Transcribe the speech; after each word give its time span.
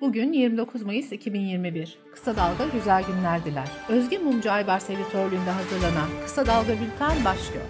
Bugün 0.00 0.32
29 0.32 0.82
Mayıs 0.82 1.12
2021. 1.12 1.98
Kısa 2.12 2.36
Dalga 2.36 2.66
güzel 2.72 3.04
günler 3.04 3.44
diler. 3.44 3.68
Özge 3.88 4.18
Mumcu 4.18 4.50
Aybars 4.50 4.90
editörlüğünde 4.90 5.50
hazırlanan 5.50 6.08
Kısa 6.24 6.46
Dalga 6.46 6.72
Bülten 6.72 7.24
başlıyor. 7.24 7.64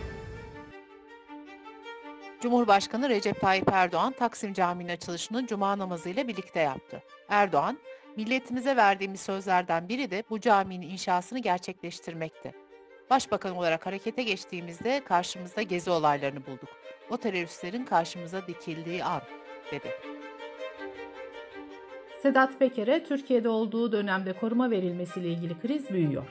Cumhurbaşkanı 2.40 3.08
Recep 3.08 3.40
Tayyip 3.40 3.68
Erdoğan 3.72 4.12
Taksim 4.12 4.52
Camii'nin 4.52 4.92
açılışını 4.92 5.46
cuma 5.46 5.78
namazıyla 5.78 6.28
birlikte 6.28 6.60
yaptı. 6.60 7.02
Erdoğan, 7.28 7.78
milletimize 8.16 8.76
verdiğimiz 8.76 9.20
sözlerden 9.20 9.88
biri 9.88 10.10
de 10.10 10.24
bu 10.30 10.40
caminin 10.40 10.90
inşasını 10.90 11.38
gerçekleştirmekti. 11.38 12.54
Başbakan 13.10 13.56
olarak 13.56 13.86
harekete 13.86 14.22
geçtiğimizde 14.22 15.04
karşımızda 15.04 15.62
gezi 15.62 15.90
olaylarını 15.90 16.46
bulduk. 16.46 16.68
O 17.10 17.16
teröristlerin 17.16 17.84
karşımıza 17.84 18.46
dikildiği 18.46 19.04
an, 19.04 19.22
dedi. 19.72 20.19
Sedat 22.22 22.58
Peker'e 22.58 23.04
Türkiye'de 23.04 23.48
olduğu 23.48 23.92
dönemde 23.92 24.32
koruma 24.32 24.70
verilmesiyle 24.70 25.28
ilgili 25.28 25.60
kriz 25.60 25.90
büyüyor. 25.90 26.24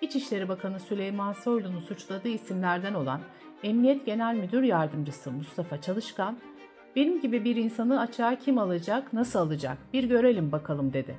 İçişleri 0.00 0.48
Bakanı 0.48 0.80
Süleyman 0.80 1.32
Soylu'nun 1.32 1.80
suçladığı 1.80 2.28
isimlerden 2.28 2.94
olan 2.94 3.20
Emniyet 3.62 4.06
Genel 4.06 4.34
Müdür 4.34 4.62
Yardımcısı 4.62 5.32
Mustafa 5.32 5.80
Çalışkan, 5.80 6.38
benim 6.96 7.20
gibi 7.20 7.44
bir 7.44 7.56
insanı 7.56 8.00
açığa 8.00 8.38
kim 8.38 8.58
alacak, 8.58 9.12
nasıl 9.12 9.38
alacak 9.38 9.78
bir 9.92 10.04
görelim 10.04 10.52
bakalım 10.52 10.92
dedi. 10.92 11.16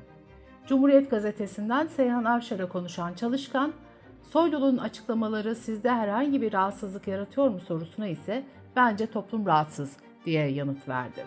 Cumhuriyet 0.68 1.12
gazetesinden 1.12 1.88
Seyhan 1.88 2.24
Avşar'a 2.24 2.70
konuşan 2.70 3.14
Çalışkan, 3.14 3.74
Soylu'nun 4.32 4.78
açıklamaları 4.78 5.56
sizde 5.56 5.90
herhangi 5.90 6.42
bir 6.42 6.54
rahatsızlık 6.54 7.08
yaratıyor 7.08 7.50
mu 7.50 7.60
sorusuna 7.60 8.08
ise 8.08 8.44
bence 8.76 9.08
toplum 9.08 9.46
rahatsız 9.46 9.98
diye 10.26 10.48
yanıt 10.48 10.88
verdi. 10.88 11.26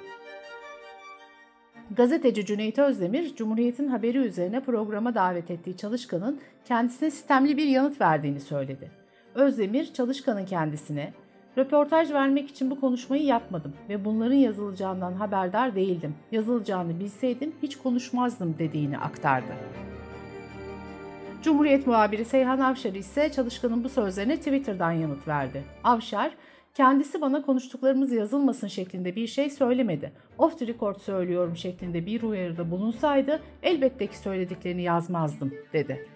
Gazeteci 1.97 2.47
Cüneyt 2.47 2.79
Özdemir, 2.79 3.37
Cumhuriyet'in 3.37 3.89
haberi 3.89 4.19
üzerine 4.19 4.61
programa 4.61 5.15
davet 5.15 5.51
ettiği 5.51 5.77
Çalışkan'ın 5.77 6.41
kendisine 6.65 7.11
sistemli 7.11 7.57
bir 7.57 7.65
yanıt 7.65 8.01
verdiğini 8.01 8.41
söyledi. 8.41 8.91
Özdemir, 9.35 9.93
Çalışkan'ın 9.93 10.45
kendisine, 10.45 11.13
röportaj 11.59 12.13
vermek 12.13 12.51
için 12.51 12.71
bu 12.71 12.81
konuşmayı 12.81 13.25
yapmadım 13.25 13.73
ve 13.89 14.05
bunların 14.05 14.35
yazılacağından 14.35 15.13
haberdar 15.13 15.75
değildim. 15.75 16.15
Yazılacağını 16.33 17.01
bilseydim 17.01 17.53
hiç 17.63 17.77
konuşmazdım 17.77 18.55
dediğini 18.59 18.99
aktardı. 18.99 19.53
Cumhuriyet 21.43 21.87
muhabiri 21.87 22.25
Seyhan 22.25 22.61
Avşar 22.61 22.95
ise 22.95 23.33
Çalışkan'ın 23.33 23.85
bu 23.85 23.89
sözlerine 23.89 24.37
Twitter'dan 24.37 24.93
yanıt 24.93 25.29
verdi. 25.29 25.65
Avşar, 25.85 26.33
Kendisi 26.79 27.21
bana 27.21 27.43
konuştuklarımız 27.43 28.13
yazılmasın 28.13 28.67
şeklinde 28.67 29.17
bir 29.17 29.27
şey 29.27 29.51
söylemedi. 29.51 30.13
Off 30.39 30.59
the 30.59 30.67
record 30.67 30.97
söylüyorum 30.97 31.57
şeklinde 31.57 32.07
bir 32.07 32.23
uyarıda 32.23 32.71
bulunsaydı 32.71 33.43
elbette 33.63 34.07
ki 34.07 34.19
söylediklerini 34.19 34.83
yazmazdım 34.83 35.55
dedi. 35.73 36.09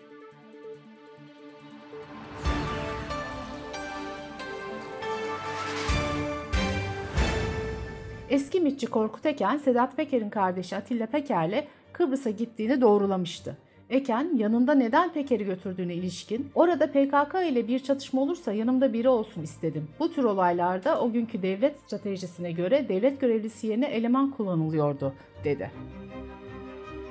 Eski 8.31 8.61
mitçi 8.61 8.87
Korkut 8.87 9.27
Eken, 9.27 9.57
Sedat 9.57 9.97
Peker'in 9.97 10.31
kardeşi 10.31 10.77
Atilla 10.77 11.07
Peker'le 11.07 11.65
Kıbrıs'a 11.93 12.31
gittiğini 12.31 12.81
doğrulamıştı. 12.81 13.57
Eken 13.93 14.37
yanında 14.37 14.75
neden 14.75 15.13
Peker'i 15.13 15.45
götürdüğüne 15.45 15.95
ilişkin 15.95 16.51
orada 16.55 16.87
PKK 16.87 17.35
ile 17.51 17.69
bir 17.69 17.79
çatışma 17.79 18.21
olursa 18.21 18.53
yanımda 18.53 18.93
biri 18.93 19.09
olsun 19.09 19.43
istedim. 19.43 19.89
Bu 19.99 20.13
tür 20.13 20.25
olaylarda 20.25 21.01
o 21.01 21.13
günkü 21.13 21.43
devlet 21.43 21.79
stratejisine 21.79 22.53
göre 22.53 22.89
devlet 22.89 23.21
görevlisi 23.21 23.67
yerine 23.67 23.87
eleman 23.87 24.31
kullanılıyordu 24.31 25.13
dedi. 25.45 25.71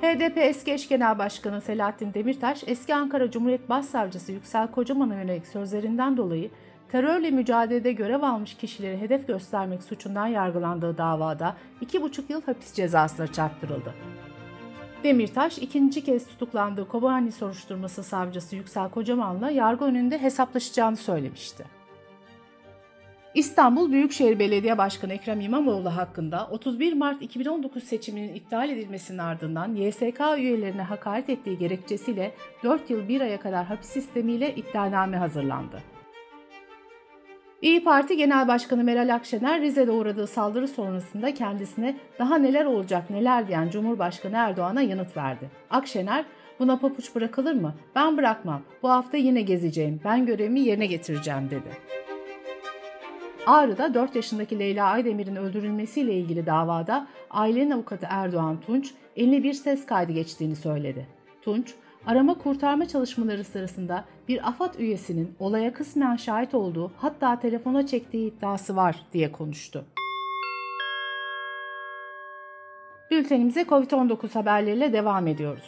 HDP 0.00 0.38
eski 0.38 0.72
eş 0.72 0.88
genel 0.88 1.18
başkanı 1.18 1.60
Selahattin 1.60 2.14
Demirtaş, 2.14 2.64
eski 2.66 2.94
Ankara 2.94 3.30
Cumhuriyet 3.30 3.68
Başsavcısı 3.68 4.32
Yüksel 4.32 4.70
Kocaman'a 4.70 5.14
yönelik 5.14 5.46
sözlerinden 5.46 6.16
dolayı 6.16 6.50
terörle 6.88 7.30
mücadelede 7.30 7.92
görev 7.92 8.22
almış 8.22 8.54
kişileri 8.54 9.00
hedef 9.00 9.26
göstermek 9.26 9.82
suçundan 9.82 10.26
yargılandığı 10.26 10.98
davada 10.98 11.56
2,5 11.82 12.22
yıl 12.28 12.42
hapis 12.42 12.72
cezasına 12.72 13.26
çarptırıldı. 13.26 13.94
Demirtaş 15.04 15.58
ikinci 15.58 16.04
kez 16.04 16.26
tutuklandığı 16.26 16.88
Kobani 16.88 17.32
soruşturması 17.32 18.02
savcısı 18.02 18.56
Yüksel 18.56 18.90
Kocaman'la 18.90 19.50
yargı 19.50 19.84
önünde 19.84 20.22
hesaplaşacağını 20.22 20.96
söylemişti. 20.96 21.64
İstanbul 23.34 23.92
Büyükşehir 23.92 24.38
Belediye 24.38 24.78
Başkanı 24.78 25.12
Ekrem 25.12 25.40
İmamoğlu 25.40 25.96
hakkında 25.96 26.48
31 26.50 26.92
Mart 26.92 27.22
2019 27.22 27.84
seçiminin 27.84 28.34
iptal 28.34 28.70
edilmesinin 28.70 29.18
ardından 29.18 29.74
YSK 29.74 30.20
üyelerine 30.38 30.82
hakaret 30.82 31.28
ettiği 31.28 31.58
gerekçesiyle 31.58 32.34
4 32.64 32.90
yıl 32.90 33.08
1 33.08 33.20
aya 33.20 33.40
kadar 33.40 33.64
hapis 33.64 33.88
sistemiyle 33.88 34.54
iddianame 34.54 35.16
hazırlandı. 35.16 35.91
İyi 37.62 37.84
Parti 37.84 38.16
Genel 38.16 38.48
Başkanı 38.48 38.84
Meral 38.84 39.14
Akşener 39.14 39.60
Rize'de 39.60 39.90
uğradığı 39.90 40.26
saldırı 40.26 40.68
sonrasında 40.68 41.34
kendisine 41.34 41.96
daha 42.18 42.38
neler 42.38 42.64
olacak 42.64 43.10
neler 43.10 43.48
diyen 43.48 43.68
Cumhurbaşkanı 43.68 44.36
Erdoğan'a 44.36 44.82
yanıt 44.82 45.16
verdi. 45.16 45.50
Akşener, 45.70 46.24
buna 46.58 46.78
papuç 46.78 47.14
bırakılır 47.14 47.54
mı? 47.54 47.74
Ben 47.94 48.16
bırakmam. 48.16 48.62
Bu 48.82 48.90
hafta 48.90 49.16
yine 49.16 49.42
gezeceğim. 49.42 50.00
Ben 50.04 50.26
görevimi 50.26 50.60
yerine 50.60 50.86
getireceğim 50.86 51.50
dedi. 51.50 51.68
Ağrı'da 53.46 53.94
4 53.94 54.16
yaşındaki 54.16 54.58
Leyla 54.58 54.86
Aydemir'in 54.86 55.36
öldürülmesiyle 55.36 56.14
ilgili 56.14 56.46
davada 56.46 57.06
ailenin 57.30 57.70
avukatı 57.70 58.06
Erdoğan 58.10 58.60
Tunç 58.60 58.94
eline 59.16 59.42
bir 59.42 59.52
ses 59.52 59.86
kaydı 59.86 60.12
geçtiğini 60.12 60.56
söyledi. 60.56 61.06
Tunç, 61.42 61.74
Arama 62.06 62.38
kurtarma 62.38 62.88
çalışmaları 62.88 63.44
sırasında 63.44 64.04
bir 64.28 64.48
AFAD 64.48 64.74
üyesinin 64.74 65.34
olaya 65.38 65.72
kısmen 65.72 66.16
şahit 66.16 66.54
olduğu 66.54 66.92
hatta 66.96 67.40
telefona 67.40 67.86
çektiği 67.86 68.28
iddiası 68.28 68.76
var 68.76 69.06
diye 69.12 69.32
konuştu. 69.32 69.84
Bültenimize 73.10 73.60
COVID-19 73.62 74.34
haberleriyle 74.34 74.92
devam 74.92 75.26
ediyoruz. 75.26 75.64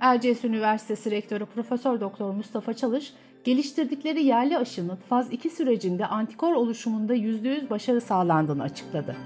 Erciyes 0.00 0.44
Üniversitesi 0.44 1.10
Rektörü 1.10 1.46
Profesör 1.46 2.00
Doktor 2.00 2.30
Mustafa 2.30 2.74
Çalış, 2.74 3.14
geliştirdikleri 3.44 4.24
yerli 4.24 4.58
aşının 4.58 4.96
faz 5.08 5.32
2 5.32 5.50
sürecinde 5.50 6.06
antikor 6.06 6.52
oluşumunda 6.52 7.14
%100 7.14 7.70
başarı 7.70 8.00
sağlandığını 8.00 8.62
açıkladı. 8.62 9.16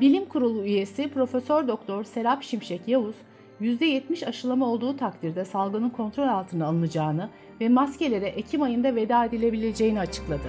Bilim 0.00 0.24
Kurulu 0.24 0.64
üyesi 0.64 1.08
Profesör 1.10 1.68
Doktor 1.68 2.04
Serap 2.04 2.42
Şimşek 2.42 2.88
Yavuz, 2.88 3.16
%70 3.60 4.26
aşılama 4.26 4.66
olduğu 4.66 4.96
takdirde 4.96 5.44
salgının 5.44 5.90
kontrol 5.90 6.28
altına 6.28 6.66
alınacağını 6.66 7.28
ve 7.60 7.68
maskelere 7.68 8.26
Ekim 8.26 8.62
ayında 8.62 8.94
veda 8.94 9.24
edilebileceğini 9.24 10.00
açıkladı. 10.00 10.48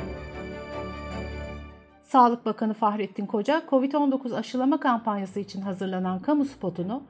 Sağlık 2.04 2.46
Bakanı 2.46 2.74
Fahrettin 2.74 3.26
Koca, 3.26 3.64
COVID-19 3.70 4.36
aşılama 4.36 4.80
kampanyası 4.80 5.40
için 5.40 5.62
hazırlanan 5.62 6.20
kamu 6.20 6.46
spotunu 6.46 7.04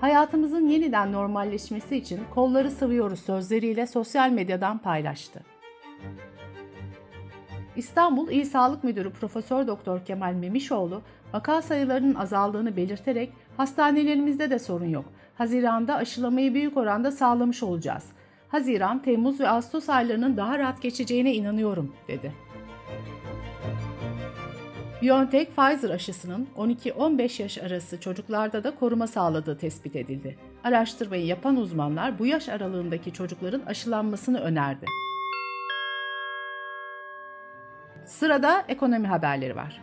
hayatımızın 0.00 0.68
yeniden 0.68 1.12
normalleşmesi 1.12 1.96
için 1.96 2.20
kolları 2.34 2.70
sıvıyoruz 2.70 3.20
sözleriyle 3.20 3.86
sosyal 3.86 4.30
medyadan 4.30 4.78
paylaştı. 4.78 5.42
İstanbul 7.76 8.30
İl 8.30 8.44
Sağlık 8.44 8.84
Müdürü 8.84 9.10
Profesör 9.10 9.66
Doktor 9.66 10.04
Kemal 10.04 10.32
Memişoğlu 10.32 11.02
vaka 11.32 11.62
sayılarının 11.62 12.14
azaldığını 12.14 12.76
belirterek 12.76 13.32
hastanelerimizde 13.56 14.50
de 14.50 14.58
sorun 14.58 14.88
yok. 14.88 15.04
Haziranda 15.38 15.96
aşılamayı 15.96 16.54
büyük 16.54 16.76
oranda 16.76 17.12
sağlamış 17.12 17.62
olacağız. 17.62 18.04
Haziran, 18.48 19.02
Temmuz 19.02 19.40
ve 19.40 19.48
Ağustos 19.48 19.88
aylarının 19.88 20.36
daha 20.36 20.58
rahat 20.58 20.82
geçeceğine 20.82 21.34
inanıyorum, 21.34 21.92
dedi. 22.08 22.32
BioNTech 25.02 25.50
Pfizer 25.50 25.90
aşısının 25.90 26.48
12-15 26.56 27.42
yaş 27.42 27.58
arası 27.58 28.00
çocuklarda 28.00 28.64
da 28.64 28.74
koruma 28.74 29.06
sağladığı 29.06 29.58
tespit 29.58 29.96
edildi. 29.96 30.38
Araştırmayı 30.64 31.26
yapan 31.26 31.56
uzmanlar 31.56 32.18
bu 32.18 32.26
yaş 32.26 32.48
aralığındaki 32.48 33.12
çocukların 33.12 33.62
aşılanmasını 33.66 34.40
önerdi. 34.40 34.86
Sırada 38.06 38.64
ekonomi 38.68 39.06
haberleri 39.06 39.56
var. 39.56 39.80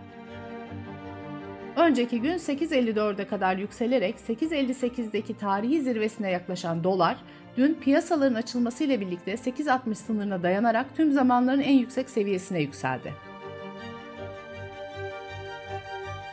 Önceki 1.75 2.21
gün 2.21 2.37
8.54'e 2.37 3.27
kadar 3.27 3.57
yükselerek 3.57 4.15
8.58'deki 4.27 5.37
tarihi 5.37 5.81
zirvesine 5.81 6.31
yaklaşan 6.31 6.83
dolar, 6.83 7.17
dün 7.57 7.73
piyasaların 7.73 8.35
açılmasıyla 8.35 9.01
birlikte 9.01 9.33
8.60 9.33 9.95
sınırına 9.95 10.43
dayanarak 10.43 10.85
tüm 10.95 11.11
zamanların 11.11 11.61
en 11.61 11.73
yüksek 11.73 12.09
seviyesine 12.09 12.61
yükseldi. 12.61 13.13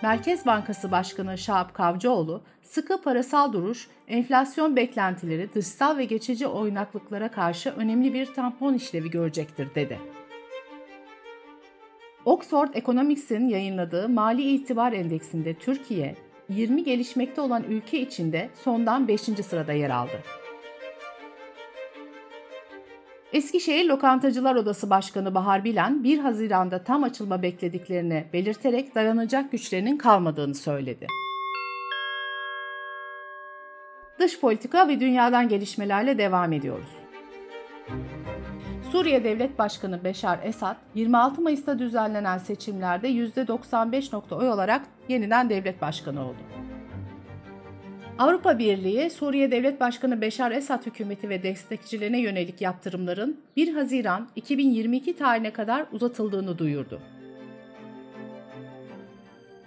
Merkez 0.03 0.47
Bankası 0.47 0.91
Başkanı 0.91 1.39
Şahap 1.39 1.75
Kavcıoğlu, 1.75 2.43
sıkı 2.63 3.03
parasal 3.03 3.53
duruş, 3.53 3.89
enflasyon 4.09 4.77
beklentileri 4.77 5.55
dışsal 5.55 5.99
ve 5.99 6.05
geçici 6.05 6.47
oynaklıklara 6.47 7.31
karşı 7.31 7.71
önemli 7.71 8.15
bir 8.15 8.35
tampon 8.35 8.75
işlevi 8.75 9.11
görecektir 9.11 9.75
dedi. 9.75 9.99
Oxford 12.31 12.75
Economics'in 12.75 13.49
yayınladığı 13.49 14.09
Mali 14.09 14.43
İtibar 14.43 14.93
Endeksinde 14.93 15.55
Türkiye, 15.55 16.17
20 16.49 16.85
gelişmekte 16.85 17.41
olan 17.41 17.63
ülke 17.63 18.01
içinde 18.01 18.51
sondan 18.65 19.09
5. 19.09 19.21
sırada 19.21 19.73
yer 19.73 19.91
aldı. 19.91 20.23
Eskişehir 23.33 23.85
Lokantacılar 23.85 24.55
Odası 24.55 24.91
Başkanı 24.91 25.35
Bahar 25.35 25.65
Bilen 25.65 26.05
1 26.05 26.19
Haziran'da 26.19 26.85
tam 26.85 27.05
açılma 27.05 27.43
beklediklerini 27.43 28.25
belirterek 28.33 28.95
dayanacak 28.95 29.53
güçlerinin 29.53 29.97
kalmadığını 29.97 30.55
söyledi. 30.55 31.07
Dış 34.19 34.41
politika 34.41 34.89
ve 34.89 35.01
dünyadan 35.01 35.49
gelişmelerle 35.49 36.19
devam 36.19 36.53
ediyoruz. 36.53 36.91
Suriye 38.93 39.25
Devlet 39.25 39.59
Başkanı 39.59 40.05
Beşar 40.05 40.39
Esad, 40.43 40.77
26 40.95 41.41
Mayıs'ta 41.41 41.79
düzenlenen 41.79 42.39
seçimlerde 42.39 43.09
%95 43.09 44.35
oy 44.35 44.49
olarak 44.51 44.83
yeniden 45.09 45.51
devlet 45.51 45.83
başkanı 45.83 46.25
oldu. 46.27 46.39
Avrupa 48.19 48.59
Birliği, 48.59 49.11
Suriye 49.11 49.51
Devlet 49.51 49.81
Başkanı 49.81 50.21
Beşar 50.21 50.53
Esad 50.53 50.87
hükümeti 50.87 51.29
ve 51.29 51.43
destekçilerine 51.43 52.21
yönelik 52.21 52.61
yaptırımların 52.61 53.41
1 53.57 53.75
Haziran 53.75 54.29
2022 54.37 55.17
tarihine 55.17 55.53
kadar 55.53 55.87
uzatıldığını 55.93 56.59
duyurdu. 56.59 57.01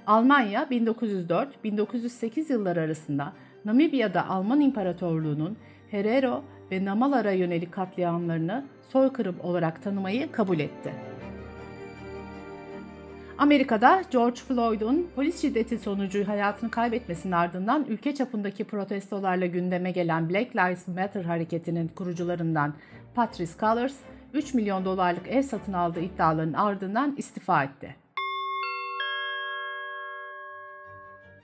Almanya 0.07 0.63
1904-1908 0.63 2.51
yılları 2.51 2.81
arasında 2.81 3.33
Namibya'da 3.65 4.29
Alman 4.29 4.61
İmparatorluğu'nun 4.61 5.57
Herero 5.93 6.43
ve 6.71 6.85
Namalar'a 6.85 7.31
yönelik 7.31 7.71
katliamlarını 7.71 8.65
soykırım 8.91 9.35
olarak 9.43 9.83
tanımayı 9.83 10.31
kabul 10.31 10.59
etti. 10.59 10.93
Amerika'da 13.37 14.01
George 14.11 14.39
Floyd'un 14.39 15.07
polis 15.15 15.41
şiddeti 15.41 15.77
sonucu 15.77 16.27
hayatını 16.27 16.71
kaybetmesinin 16.71 17.31
ardından 17.31 17.85
ülke 17.89 18.15
çapındaki 18.15 18.63
protestolarla 18.63 19.45
gündeme 19.45 19.91
gelen 19.91 20.29
Black 20.29 20.55
Lives 20.55 20.87
Matter 20.87 21.23
hareketinin 21.23 21.87
kurucularından 21.87 22.73
Patrice 23.15 23.53
Cullors, 23.59 23.95
3 24.33 24.53
milyon 24.53 24.85
dolarlık 24.85 25.27
ev 25.27 25.41
satın 25.41 25.73
aldığı 25.73 26.01
iddialarının 26.01 26.53
ardından 26.53 27.15
istifa 27.17 27.63
etti. 27.63 27.95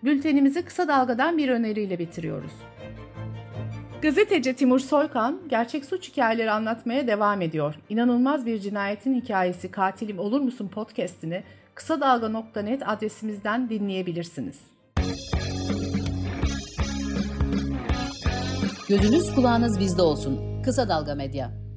Bültenimizi 0.04 0.66
kısa 0.66 0.88
dalgadan 0.88 1.38
bir 1.38 1.50
öneriyle 1.50 2.00
bitiriyoruz. 2.00 2.54
Gazeteci 4.02 4.56
Timur 4.56 4.80
Soykan, 4.80 5.40
gerçek 5.50 5.86
suç 5.86 6.12
hikayeleri 6.12 6.52
anlatmaya 6.52 7.08
devam 7.08 7.42
ediyor. 7.42 7.76
İnanılmaz 7.90 8.46
bir 8.46 8.60
cinayetin 8.60 9.22
hikayesi 9.22 9.72
Katilim 9.72 10.20
Olur 10.20 10.42
Musun 10.42 10.68
podcastini 10.68 11.44
kısa 11.76 12.02
dalga.net 12.02 12.90
adresimizden 12.90 13.70
dinleyebilirsiniz. 13.70 14.60
Gözünüz 18.90 19.36
kulağınız 19.36 19.80
bizde 19.80 20.02
olsun. 20.02 20.62
Kısa 20.64 20.90
Dalga 20.90 21.16
Medya. 21.16 21.69